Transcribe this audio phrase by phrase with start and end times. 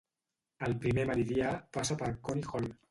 [0.69, 2.73] El primer Meridià passa per Coney Hall.